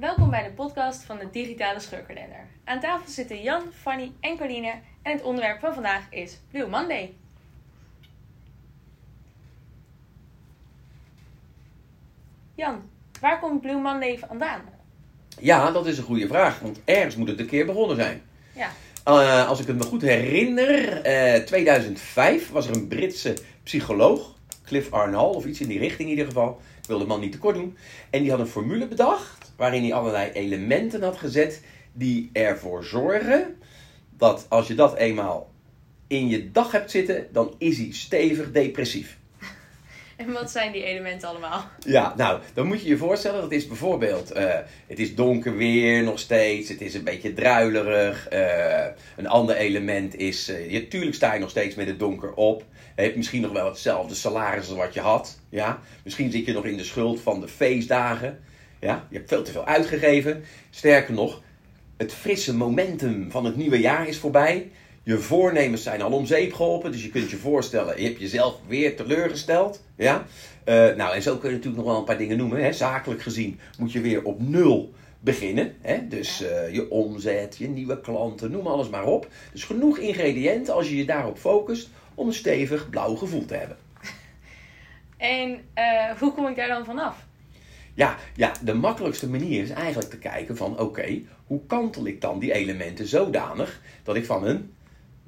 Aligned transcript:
welkom 0.00 0.30
bij 0.30 0.42
de 0.42 0.50
podcast 0.50 1.02
van 1.02 1.18
de 1.18 1.30
Digitale 1.30 1.80
Scheurkalender. 1.80 2.46
Aan 2.64 2.80
tafel 2.80 3.10
zitten 3.10 3.42
Jan, 3.42 3.62
Fanny 3.72 4.12
en 4.20 4.36
Coline 4.38 4.74
en 5.02 5.12
het 5.12 5.22
onderwerp 5.22 5.60
van 5.60 5.74
vandaag 5.74 6.02
is 6.10 6.38
Blue 6.50 6.66
Monday. 6.66 7.14
Jan, 12.54 12.82
waar 13.20 13.40
komt 13.40 13.60
Blue 13.60 13.80
Monday 13.80 14.18
vandaan? 14.18 14.60
Ja, 15.40 15.70
dat 15.70 15.86
is 15.86 15.98
een 15.98 16.04
goede 16.04 16.26
vraag, 16.26 16.58
want 16.58 16.80
ergens 16.84 17.16
moet 17.16 17.28
het 17.28 17.40
een 17.40 17.46
keer 17.46 17.66
begonnen 17.66 17.96
zijn. 17.96 18.22
Ja, 18.54 18.70
Uh, 19.06 19.48
als 19.48 19.60
ik 19.60 19.66
het 19.66 19.76
me 19.76 19.82
goed 19.82 20.02
herinner, 20.02 21.02
eh 21.02 21.42
2005 21.44 22.50
was 22.50 22.66
er 22.66 22.74
een 22.74 22.88
Britse 22.88 23.36
psycholoog, 23.62 24.34
Cliff 24.68 24.92
Arnall, 24.92 25.34
of 25.34 25.46
iets 25.46 25.60
in 25.60 25.68
die 25.68 25.78
richting 25.78 26.00
in 26.00 26.08
ieder 26.08 26.26
geval. 26.26 26.60
Ik 26.82 26.88
wil 26.88 26.98
de 26.98 27.06
man 27.06 27.20
niet 27.20 27.32
tekort 27.32 27.54
doen. 27.54 27.76
En 28.10 28.22
die 28.22 28.30
had 28.30 28.40
een 28.40 28.46
formule 28.46 28.88
bedacht, 28.88 29.52
waarin 29.56 29.82
hij 29.82 29.92
allerlei 29.92 30.30
elementen 30.30 31.02
had 31.02 31.16
gezet 31.16 31.62
die 31.92 32.30
ervoor 32.32 32.84
zorgen 32.84 33.56
dat 34.16 34.46
als 34.48 34.66
je 34.66 34.74
dat 34.74 34.96
eenmaal 34.96 35.50
in 36.06 36.28
je 36.28 36.50
dag 36.50 36.72
hebt 36.72 36.90
zitten, 36.90 37.26
dan 37.32 37.54
is 37.58 37.78
hij 37.78 37.92
stevig 37.92 38.52
depressief. 38.52 39.17
en 40.22 40.32
wat 40.32 40.50
zijn 40.50 40.72
die 40.72 40.82
elementen 40.82 41.28
allemaal? 41.28 41.64
Ja, 41.86 42.14
nou, 42.16 42.40
dan 42.54 42.66
moet 42.66 42.82
je 42.82 42.88
je 42.88 42.96
voorstellen, 42.96 43.40
dat 43.40 43.52
is 43.52 43.66
bijvoorbeeld, 43.66 44.30
eh, 44.30 44.54
het 44.86 44.98
is 44.98 45.14
donker 45.14 45.56
weer 45.56 46.02
nog 46.02 46.18
steeds, 46.18 46.68
het 46.68 46.80
is 46.80 46.94
een 46.94 47.04
beetje 47.04 47.32
druilerig. 47.32 48.28
eh, 48.28 48.86
een 49.16 49.26
ander 49.26 49.56
element 49.56 50.16
is, 50.16 50.48
eh, 50.48 50.70
je, 50.70 50.88
tuurlijk 50.88 51.14
sta 51.14 51.34
je 51.34 51.40
nog 51.40 51.50
steeds 51.50 51.74
met 51.74 51.86
het 51.86 51.98
donker 51.98 52.34
op. 52.34 52.64
Je 52.96 53.02
hebt 53.02 53.16
misschien 53.16 53.40
nog 53.40 53.52
wel 53.52 53.66
hetzelfde 53.66 54.14
salaris 54.14 54.68
als 54.68 54.76
wat 54.76 54.94
je 54.94 55.00
had. 55.00 55.38
Ja? 55.48 55.80
Misschien 56.04 56.30
zit 56.30 56.46
je 56.46 56.52
nog 56.52 56.64
in 56.64 56.76
de 56.76 56.84
schuld 56.84 57.20
van 57.20 57.40
de 57.40 57.48
feestdagen. 57.48 58.40
Ja? 58.80 59.06
Je 59.10 59.16
hebt 59.16 59.28
veel 59.28 59.42
te 59.42 59.52
veel 59.52 59.66
uitgegeven. 59.66 60.44
Sterker 60.70 61.14
nog, 61.14 61.42
het 61.96 62.12
frisse 62.12 62.54
momentum 62.54 63.30
van 63.30 63.44
het 63.44 63.56
nieuwe 63.56 63.80
jaar 63.80 64.08
is 64.08 64.18
voorbij. 64.18 64.70
Je 65.08 65.18
voornemens 65.18 65.82
zijn 65.82 66.02
al 66.02 66.12
om 66.12 66.26
zeep 66.26 66.52
geholpen. 66.52 66.92
Dus 66.92 67.02
je 67.02 67.10
kunt 67.10 67.30
je 67.30 67.36
voorstellen, 67.36 68.00
je 68.00 68.08
hebt 68.08 68.20
jezelf 68.20 68.60
weer 68.66 68.96
teleurgesteld. 68.96 69.84
Ja? 69.96 70.26
Eh, 70.64 70.74
nou, 70.74 71.14
en 71.14 71.22
zo 71.22 71.36
kun 71.36 71.48
je 71.48 71.56
natuurlijk 71.56 71.82
nog 71.82 71.92
wel 71.92 71.98
een 71.98 72.04
paar 72.04 72.18
dingen 72.18 72.36
noemen. 72.36 72.62
Hè. 72.62 72.72
Zakelijk 72.72 73.22
gezien 73.22 73.60
moet 73.78 73.92
je 73.92 74.00
weer 74.00 74.24
op 74.24 74.40
nul 74.40 74.92
beginnen. 75.20 75.74
Hè. 75.80 76.08
Dus 76.08 76.42
eh, 76.42 76.74
je 76.74 76.90
omzet, 76.90 77.56
je 77.56 77.68
nieuwe 77.68 78.00
klanten, 78.00 78.50
noem 78.50 78.66
alles 78.66 78.88
maar 78.88 79.04
op. 79.04 79.28
Dus 79.52 79.64
genoeg 79.64 79.98
ingrediënten 79.98 80.74
als 80.74 80.88
je 80.88 80.96
je 80.96 81.04
daarop 81.04 81.38
focust 81.38 81.88
om 82.14 82.26
een 82.26 82.34
stevig 82.34 82.90
blauw 82.90 83.14
gevoel 83.14 83.44
te 83.44 83.54
hebben. 83.54 83.76
En 85.16 85.60
eh, 85.74 86.10
hoe 86.18 86.32
kom 86.32 86.46
ik 86.46 86.56
daar 86.56 86.68
dan 86.68 86.84
vanaf? 86.84 87.26
Ja, 87.94 88.16
ja, 88.34 88.52
de 88.62 88.74
makkelijkste 88.74 89.28
manier 89.28 89.62
is 89.62 89.70
eigenlijk 89.70 90.10
te 90.10 90.18
kijken 90.18 90.56
van 90.56 90.78
oké, 90.78 91.20
hoe 91.46 91.60
kantel 91.66 92.06
ik 92.06 92.20
dan 92.20 92.38
die 92.38 92.52
elementen 92.52 93.06
zodanig 93.06 93.80
dat 94.02 94.16
ik 94.16 94.24
van 94.24 94.46
een 94.46 94.72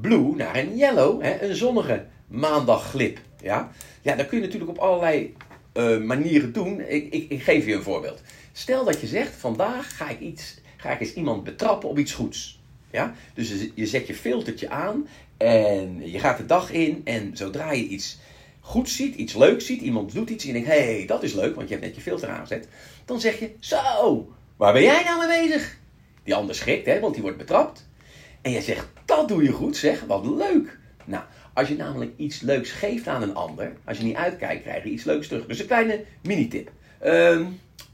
blue 0.00 0.34
naar 0.36 0.56
een 0.56 0.76
yellow, 0.76 1.22
hè, 1.22 1.42
een 1.42 1.54
zonnige 1.54 2.06
maandag 2.26 2.90
glip. 2.90 3.18
Ja? 3.42 3.70
ja, 4.02 4.16
dat 4.16 4.26
kun 4.26 4.38
je 4.38 4.44
natuurlijk 4.44 4.70
op 4.70 4.78
allerlei 4.78 5.34
eh, 5.72 5.98
manieren 5.98 6.52
doen. 6.52 6.80
Ik, 6.80 7.12
ik, 7.28 7.42
geef 7.42 7.66
je 7.66 7.74
een 7.74 7.82
voorbeeld. 7.82 8.22
Stel 8.52 8.84
dat 8.84 9.00
je 9.00 9.06
zegt, 9.06 9.34
vandaag 9.36 9.96
ga 9.96 10.08
ik, 10.08 10.20
iets, 10.20 10.60
ga 10.76 10.90
ik 10.90 11.00
eens 11.00 11.14
iemand 11.14 11.44
betrappen 11.44 11.88
op 11.88 11.98
iets 11.98 12.12
goeds. 12.12 12.60
Ja? 12.90 13.14
Dus 13.34 13.52
je, 13.74 13.86
zet 13.86 14.06
je 14.06 14.14
filtertje 14.14 14.68
aan 14.68 15.08
en 15.36 16.10
je 16.10 16.18
gaat 16.18 16.36
de 16.36 16.46
dag 16.46 16.70
in 16.70 17.00
en 17.04 17.36
zodra 17.36 17.72
je 17.72 17.86
iets 17.86 18.18
goed 18.60 18.90
ziet, 18.90 19.14
iets 19.14 19.34
leuks 19.34 19.66
ziet, 19.66 19.80
iemand 19.80 20.12
doet 20.12 20.30
iets 20.30 20.44
en 20.44 20.48
je 20.48 20.54
denkt, 20.54 20.68
hey, 20.68 21.04
dat 21.06 21.22
is 21.22 21.32
leuk, 21.32 21.54
want 21.54 21.68
je 21.68 21.74
hebt 21.74 21.86
net 21.86 21.96
je 21.96 22.02
filter 22.02 22.28
aangezet. 22.28 22.68
Dan 23.04 23.20
zeg 23.20 23.38
je, 23.38 23.50
zo, 23.58 24.28
waar 24.56 24.72
ben 24.72 24.82
jij 24.82 25.04
nou 25.04 25.26
mee 25.26 25.48
bezig? 25.48 25.78
Die 26.24 26.34
ander 26.34 26.54
schrikt, 26.54 26.86
hè, 26.86 27.00
want 27.00 27.14
die 27.14 27.22
wordt 27.22 27.38
betrapt. 27.38 27.88
En 28.42 28.50
jij 28.50 28.60
zegt, 28.60 28.86
dat 29.16 29.28
doe 29.28 29.42
je 29.42 29.52
goed 29.52 29.76
zeg, 29.76 30.04
wat 30.04 30.26
leuk. 30.26 30.78
Nou, 31.04 31.24
als 31.52 31.68
je 31.68 31.76
namelijk 31.76 32.12
iets 32.16 32.40
leuks 32.40 32.70
geeft 32.70 33.06
aan 33.06 33.22
een 33.22 33.34
ander, 33.34 33.72
als 33.84 33.98
je 33.98 34.04
niet 34.04 34.16
uitkijkt, 34.16 34.62
krijg 34.62 34.84
je 34.84 34.90
iets 34.90 35.04
leuks 35.04 35.28
terug. 35.28 35.46
Dus 35.46 35.58
een 35.58 35.66
kleine 35.66 36.04
mini-tip. 36.22 36.70
Ehm, 36.98 37.44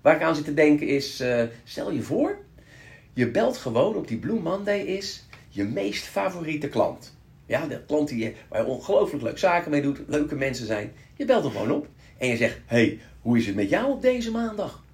waar 0.00 0.16
ik 0.16 0.22
aan 0.22 0.34
zit 0.34 0.44
te 0.44 0.54
denken 0.54 0.86
is, 0.86 1.20
eh, 1.20 1.42
stel 1.64 1.90
je 1.90 2.02
voor, 2.02 2.38
je 3.12 3.30
belt 3.30 3.56
gewoon 3.56 3.94
op 3.94 4.08
die 4.08 4.18
Blue 4.18 4.40
Monday 4.40 4.80
is 4.80 5.26
je 5.48 5.64
meest 5.64 6.04
favoriete 6.04 6.68
klant. 6.68 7.16
Ja, 7.46 7.66
de 7.66 7.80
klant 7.86 8.08
die 8.08 8.34
waar 8.48 8.60
je 8.60 8.66
ongelooflijk 8.66 9.22
leuk 9.22 9.38
zaken 9.38 9.70
mee 9.70 9.82
doet, 9.82 10.00
leuke 10.06 10.34
mensen 10.34 10.66
zijn. 10.66 10.92
Je 11.16 11.24
belt 11.24 11.42
hem 11.42 11.52
gewoon 11.52 11.70
op 11.70 11.86
en 12.18 12.28
je 12.28 12.36
zegt, 12.36 12.58
hey, 12.66 13.00
hoe 13.20 13.38
is 13.38 13.46
het 13.46 13.54
met 13.54 13.68
jou 13.68 13.92
op 13.92 14.02
deze 14.02 14.30
maandag? 14.30 14.84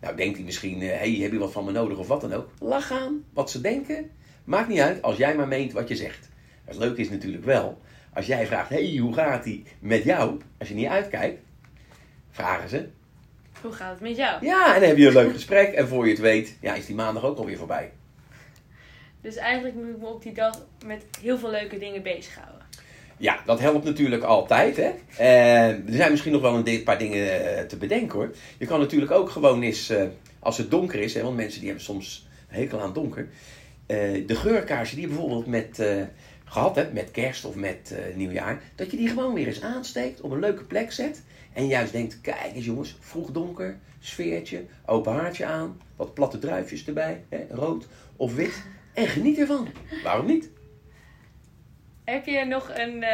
Nou, 0.00 0.16
denkt 0.16 0.36
hij 0.36 0.44
misschien, 0.44 0.80
hé, 0.80 0.86
hey, 0.86 1.10
heb 1.10 1.32
je 1.32 1.38
wat 1.38 1.52
van 1.52 1.64
me 1.64 1.72
nodig 1.72 1.98
of 1.98 2.08
wat 2.08 2.20
dan 2.20 2.32
ook? 2.32 2.48
Lach 2.58 2.92
aan, 2.92 3.24
wat 3.32 3.50
ze 3.50 3.60
denken. 3.60 4.10
Maakt 4.46 4.68
niet 4.68 4.80
uit 4.80 5.02
als 5.02 5.16
jij 5.16 5.34
maar 5.34 5.48
meent 5.48 5.72
wat 5.72 5.88
je 5.88 5.96
zegt. 5.96 6.28
Het 6.64 6.76
leuke 6.76 7.00
is 7.00 7.10
natuurlijk 7.10 7.44
wel, 7.44 7.80
als 8.12 8.26
jij 8.26 8.46
vraagt, 8.46 8.68
hé, 8.68 8.88
hey, 8.88 8.96
hoe 8.96 9.14
gaat 9.14 9.44
die 9.44 9.64
met 9.78 10.04
jou? 10.04 10.40
Als 10.58 10.68
je 10.68 10.74
niet 10.74 10.86
uitkijkt, 10.86 11.40
vragen 12.30 12.68
ze. 12.68 12.88
Hoe 13.60 13.72
gaat 13.72 13.90
het 13.90 14.00
met 14.00 14.16
jou? 14.16 14.44
Ja, 14.44 14.74
en 14.74 14.80
dan 14.80 14.88
heb 14.88 14.98
je 14.98 15.06
een 15.06 15.12
leuk 15.12 15.32
gesprek 15.32 15.72
en 15.72 15.88
voor 15.88 16.04
je 16.04 16.10
het 16.10 16.20
weet, 16.20 16.56
ja, 16.60 16.74
is 16.74 16.86
die 16.86 16.94
maandag 16.94 17.24
ook 17.24 17.38
alweer 17.38 17.56
voorbij. 17.56 17.92
Dus 19.20 19.36
eigenlijk 19.36 19.74
moet 19.74 19.88
ik 19.88 19.98
me 19.98 20.06
op 20.06 20.22
die 20.22 20.32
dag 20.32 20.66
met 20.86 21.04
heel 21.20 21.38
veel 21.38 21.50
leuke 21.50 21.78
dingen 21.78 22.02
bezighouden. 22.02 22.66
Ja, 23.16 23.40
dat 23.46 23.60
helpt 23.60 23.84
natuurlijk 23.84 24.22
altijd. 24.22 24.76
Hè? 24.76 24.90
Eh, 25.16 25.68
er 25.68 25.82
zijn 25.86 26.10
misschien 26.10 26.32
nog 26.32 26.40
wel 26.40 26.62
een 26.64 26.82
paar 26.82 26.98
dingen 26.98 27.56
eh, 27.56 27.64
te 27.64 27.76
bedenken 27.76 28.18
hoor. 28.18 28.34
Je 28.58 28.66
kan 28.66 28.80
natuurlijk 28.80 29.12
ook 29.12 29.30
gewoon 29.30 29.62
eens, 29.62 29.88
eh, 29.88 30.06
als 30.38 30.58
het 30.58 30.70
donker 30.70 31.00
is, 31.00 31.14
hè, 31.14 31.22
want 31.22 31.36
mensen 31.36 31.58
die 31.58 31.68
hebben 31.68 31.86
soms 31.86 32.28
een 32.48 32.56
hekel 32.56 32.80
aan 32.80 32.92
donker. 32.92 33.28
Eh, 33.86 34.26
de 34.26 34.34
geurkaarsen 34.34 34.96
die 34.96 35.06
je 35.06 35.12
bijvoorbeeld 35.12 35.46
met, 35.46 35.78
eh, 35.78 36.02
gehad 36.44 36.76
hebt, 36.76 36.92
met 36.92 37.10
kerst 37.10 37.44
of 37.44 37.54
met 37.54 37.94
eh, 37.96 38.16
nieuwjaar, 38.16 38.62
dat 38.74 38.90
je 38.90 38.96
die 38.96 39.08
gewoon 39.08 39.34
weer 39.34 39.46
eens 39.46 39.62
aansteekt, 39.62 40.20
op 40.20 40.30
een 40.30 40.38
leuke 40.40 40.64
plek 40.64 40.92
zet. 40.92 41.22
En 41.52 41.66
juist 41.66 41.92
denkt, 41.92 42.20
kijk 42.20 42.54
eens 42.54 42.64
jongens, 42.64 42.96
vroeg 43.00 43.30
donker, 43.30 43.78
sfeertje, 44.00 44.64
open 44.86 45.12
haartje 45.12 45.44
aan, 45.44 45.80
wat 45.96 46.14
platte 46.14 46.38
druifjes 46.38 46.86
erbij, 46.86 47.24
hè, 47.28 47.44
rood 47.50 47.86
of 48.16 48.34
wit. 48.34 48.62
En 48.94 49.06
geniet 49.06 49.38
ervan. 49.38 49.68
Waarom 50.02 50.26
niet? 50.26 50.50
Heb 52.04 52.26
je 52.26 52.44
nog 52.44 52.70
een, 52.74 53.04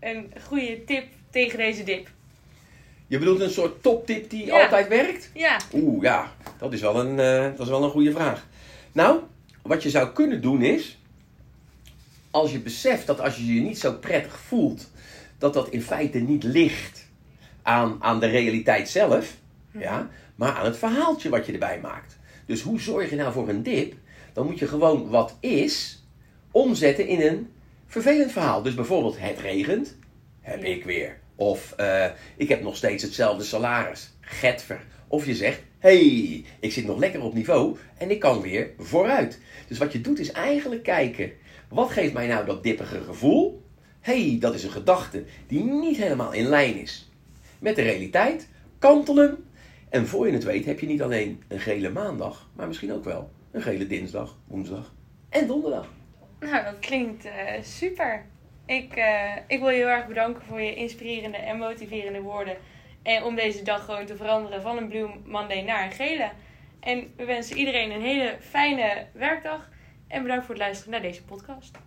een 0.00 0.32
goede 0.46 0.84
tip 0.84 1.04
tegen 1.30 1.58
deze 1.58 1.82
dip? 1.82 2.10
Je 3.06 3.18
bedoelt 3.18 3.40
een 3.40 3.50
soort 3.50 3.82
toptip 3.82 4.30
die 4.30 4.46
Ja. 4.46 4.62
altijd 4.62 4.88
werkt? 4.88 5.30
Ja, 5.34 5.56
Oeh, 5.72 6.02
ja, 6.02 6.32
dat 6.58 6.72
is, 6.72 6.80
wel 6.80 7.00
een, 7.00 7.16
dat 7.56 7.60
is 7.60 7.68
wel 7.68 7.84
een 7.84 7.90
goede 7.90 8.12
vraag. 8.12 8.46
Nou, 8.92 9.20
wat 9.62 9.82
je 9.82 9.90
zou 9.90 10.12
kunnen 10.12 10.42
doen 10.42 10.62
is, 10.62 10.98
als 12.30 12.52
je 12.52 12.60
beseft 12.60 13.06
dat 13.06 13.20
als 13.20 13.36
je 13.36 13.54
je 13.54 13.60
niet 13.60 13.78
zo 13.78 13.92
prettig 13.92 14.38
voelt, 14.38 14.90
dat 15.38 15.54
dat 15.54 15.68
in 15.68 15.82
feite 15.82 16.18
niet 16.18 16.42
ligt 16.42 17.08
aan, 17.62 17.96
aan 18.00 18.20
de 18.20 18.26
realiteit 18.26 18.88
zelf, 18.88 19.36
ja, 19.70 20.08
maar 20.34 20.52
aan 20.52 20.64
het 20.64 20.76
verhaaltje 20.76 21.28
wat 21.28 21.46
je 21.46 21.52
erbij 21.52 21.80
maakt. 21.82 22.18
Dus 22.46 22.60
hoe 22.60 22.80
zorg 22.80 23.10
je 23.10 23.16
nou 23.16 23.32
voor 23.32 23.48
een 23.48 23.62
dip? 23.62 23.94
Dan 24.32 24.46
moet 24.46 24.58
je 24.58 24.66
gewoon 24.66 25.08
wat 25.08 25.36
is 25.40 26.04
omzetten 26.50 27.06
in 27.06 27.20
een 27.20 27.50
vervelend 27.86 28.32
verhaal. 28.32 28.62
Dus 28.62 28.74
bijvoorbeeld 28.74 29.18
het 29.18 29.38
regent, 29.38 29.96
heb 30.40 30.64
ik 30.64 30.84
weer. 30.84 31.18
Of 31.34 31.72
eh, 31.72 32.06
ik 32.36 32.48
heb 32.48 32.62
nog 32.62 32.76
steeds 32.76 33.02
hetzelfde 33.02 33.44
salaris, 33.44 34.10
getver. 34.20 34.80
Of 35.08 35.26
je 35.26 35.34
zegt, 35.34 35.62
hey, 35.80 36.44
ik 36.60 36.72
zit 36.72 36.86
nog 36.86 36.98
lekker 36.98 37.22
op 37.22 37.34
niveau 37.34 37.76
en 37.98 38.10
ik 38.10 38.20
kan 38.20 38.40
weer 38.40 38.70
vooruit. 38.78 39.40
Dus 39.68 39.78
wat 39.78 39.92
je 39.92 40.00
doet 40.00 40.18
is 40.18 40.32
eigenlijk 40.32 40.82
kijken, 40.82 41.32
wat 41.68 41.90
geeft 41.90 42.12
mij 42.12 42.26
nou 42.26 42.46
dat 42.46 42.62
dippige 42.62 43.00
gevoel? 43.00 43.68
hey, 44.00 44.36
dat 44.40 44.54
is 44.54 44.64
een 44.64 44.70
gedachte 44.70 45.24
die 45.46 45.64
niet 45.64 45.96
helemaal 45.96 46.32
in 46.32 46.46
lijn 46.46 46.76
is 46.76 47.10
met 47.58 47.76
de 47.76 47.82
realiteit. 47.82 48.48
Kantel 48.78 49.16
hem. 49.16 49.44
En 49.88 50.06
voor 50.06 50.26
je 50.26 50.32
het 50.32 50.44
weet 50.44 50.64
heb 50.64 50.80
je 50.80 50.86
niet 50.86 51.02
alleen 51.02 51.42
een 51.48 51.60
gele 51.60 51.90
maandag, 51.90 52.48
maar 52.54 52.66
misschien 52.66 52.92
ook 52.92 53.04
wel 53.04 53.30
een 53.50 53.62
gele 53.62 53.86
dinsdag, 53.86 54.36
woensdag 54.46 54.94
en 55.28 55.46
donderdag. 55.46 55.92
nou 56.40 56.64
dat 56.64 56.78
klinkt 56.78 57.24
eh, 57.24 57.62
super. 57.62 58.26
Ik, 58.66 58.94
eh, 58.94 59.36
ik 59.46 59.58
wil 59.58 59.68
je 59.68 59.76
heel 59.76 59.86
erg 59.86 60.06
bedanken 60.06 60.42
voor 60.42 60.60
je 60.60 60.74
inspirerende 60.74 61.36
en 61.36 61.58
motiverende 61.58 62.20
woorden. 62.20 62.56
En 63.02 63.22
om 63.22 63.34
deze 63.34 63.62
dag 63.62 63.84
gewoon 63.84 64.06
te 64.06 64.16
veranderen 64.16 64.62
van 64.62 64.76
een 64.76 64.88
Blue 64.88 65.10
Monday 65.24 65.62
naar 65.62 65.84
een 65.84 65.92
gele. 65.92 66.30
En 66.80 67.12
we 67.16 67.24
wensen 67.24 67.56
iedereen 67.56 67.90
een 67.90 68.02
hele 68.02 68.36
fijne 68.40 69.06
werkdag. 69.12 69.68
En 70.08 70.22
bedankt 70.22 70.44
voor 70.44 70.54
het 70.54 70.64
luisteren 70.64 70.92
naar 70.92 71.02
deze 71.02 71.24
podcast. 71.24 71.78